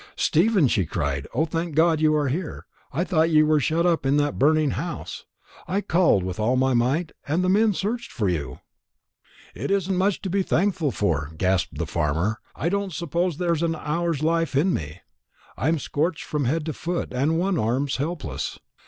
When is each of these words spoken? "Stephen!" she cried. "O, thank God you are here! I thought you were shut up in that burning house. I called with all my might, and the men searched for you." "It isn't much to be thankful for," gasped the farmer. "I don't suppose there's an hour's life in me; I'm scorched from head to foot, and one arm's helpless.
"Stephen!" 0.15 0.67
she 0.67 0.83
cried. 0.83 1.27
"O, 1.31 1.45
thank 1.45 1.75
God 1.75 2.01
you 2.01 2.15
are 2.15 2.27
here! 2.27 2.65
I 2.91 3.03
thought 3.03 3.29
you 3.29 3.45
were 3.45 3.59
shut 3.59 3.85
up 3.85 4.03
in 4.03 4.17
that 4.17 4.39
burning 4.39 4.71
house. 4.71 5.25
I 5.67 5.81
called 5.81 6.23
with 6.23 6.39
all 6.39 6.55
my 6.55 6.73
might, 6.73 7.11
and 7.27 7.43
the 7.43 7.49
men 7.49 7.73
searched 7.73 8.11
for 8.11 8.27
you." 8.27 8.57
"It 9.53 9.69
isn't 9.69 9.95
much 9.95 10.19
to 10.23 10.29
be 10.31 10.41
thankful 10.41 10.89
for," 10.89 11.29
gasped 11.37 11.77
the 11.77 11.85
farmer. 11.85 12.39
"I 12.55 12.67
don't 12.67 12.93
suppose 12.93 13.37
there's 13.37 13.61
an 13.61 13.75
hour's 13.75 14.23
life 14.23 14.55
in 14.55 14.73
me; 14.73 15.01
I'm 15.55 15.77
scorched 15.77 16.23
from 16.23 16.45
head 16.45 16.65
to 16.65 16.73
foot, 16.73 17.13
and 17.13 17.37
one 17.37 17.59
arm's 17.59 17.97
helpless. 17.97 18.57